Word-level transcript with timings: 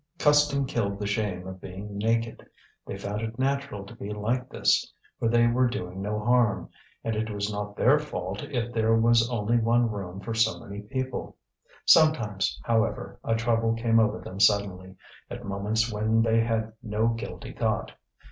Custom 0.17 0.65
killed 0.65 0.97
the 0.97 1.05
shame 1.05 1.45
of 1.47 1.61
being 1.61 1.95
naked; 1.95 2.43
they 2.87 2.97
found 2.97 3.21
it 3.21 3.37
natural 3.37 3.85
to 3.85 3.93
be 3.95 4.11
like 4.11 4.49
this, 4.49 4.91
for 5.19 5.29
they 5.29 5.45
were 5.45 5.67
doing 5.67 6.01
no 6.01 6.17
harm, 6.17 6.71
and 7.03 7.15
it 7.15 7.29
was 7.29 7.51
not 7.53 7.75
their 7.75 7.99
fault 7.99 8.41
if 8.49 8.73
there 8.73 8.95
was 8.95 9.29
only 9.29 9.57
one 9.57 9.91
room 9.91 10.19
for 10.19 10.33
so 10.33 10.59
many 10.59 10.81
people. 10.81 11.35
Sometimes, 11.85 12.59
however, 12.63 13.19
a 13.23 13.35
trouble 13.35 13.75
came 13.75 13.99
over 13.99 14.17
them 14.19 14.39
suddenly, 14.39 14.95
at 15.29 15.45
moments 15.45 15.93
when 15.93 16.23
they 16.23 16.39
had 16.39 16.73
no 16.81 17.09
guilty 17.09 17.51
thought. 17.53 17.91